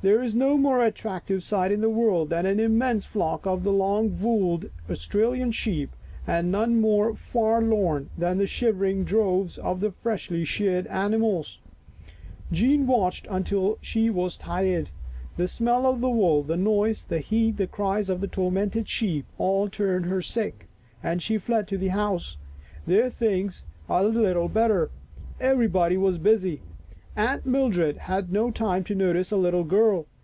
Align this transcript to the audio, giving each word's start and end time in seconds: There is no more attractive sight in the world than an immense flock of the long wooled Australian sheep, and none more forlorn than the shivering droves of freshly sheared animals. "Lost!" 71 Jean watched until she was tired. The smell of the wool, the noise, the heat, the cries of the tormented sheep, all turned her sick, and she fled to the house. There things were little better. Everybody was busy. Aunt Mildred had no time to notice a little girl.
There 0.00 0.22
is 0.22 0.32
no 0.32 0.56
more 0.56 0.84
attractive 0.84 1.42
sight 1.42 1.72
in 1.72 1.80
the 1.80 1.90
world 1.90 2.30
than 2.30 2.46
an 2.46 2.60
immense 2.60 3.04
flock 3.04 3.44
of 3.48 3.64
the 3.64 3.72
long 3.72 4.16
wooled 4.20 4.70
Australian 4.88 5.50
sheep, 5.50 5.90
and 6.24 6.52
none 6.52 6.80
more 6.80 7.14
forlorn 7.16 8.08
than 8.16 8.38
the 8.38 8.46
shivering 8.46 9.02
droves 9.02 9.58
of 9.58 9.84
freshly 10.00 10.44
sheared 10.44 10.86
animals. 10.86 11.58
"Lost!" 11.68 12.14
71 12.50 12.52
Jean 12.70 12.86
watched 12.86 13.26
until 13.28 13.78
she 13.82 14.08
was 14.08 14.36
tired. 14.36 14.88
The 15.36 15.48
smell 15.48 15.84
of 15.84 16.00
the 16.00 16.10
wool, 16.10 16.44
the 16.44 16.56
noise, 16.56 17.02
the 17.02 17.18
heat, 17.18 17.56
the 17.56 17.66
cries 17.66 18.08
of 18.08 18.20
the 18.20 18.28
tormented 18.28 18.88
sheep, 18.88 19.26
all 19.36 19.68
turned 19.68 20.06
her 20.06 20.22
sick, 20.22 20.68
and 21.02 21.20
she 21.20 21.38
fled 21.38 21.66
to 21.66 21.76
the 21.76 21.88
house. 21.88 22.36
There 22.86 23.10
things 23.10 23.64
were 23.88 24.02
little 24.02 24.46
better. 24.46 24.92
Everybody 25.40 25.96
was 25.96 26.18
busy. 26.18 26.60
Aunt 27.16 27.44
Mildred 27.44 27.96
had 27.96 28.30
no 28.32 28.48
time 28.52 28.84
to 28.84 28.94
notice 28.94 29.32
a 29.32 29.36
little 29.36 29.64
girl. 29.64 30.06